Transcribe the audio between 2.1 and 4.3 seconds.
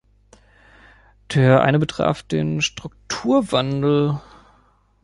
den Strukturwandel.